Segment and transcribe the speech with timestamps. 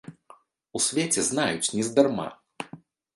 [0.79, 2.25] У свеце знаюць нездарма!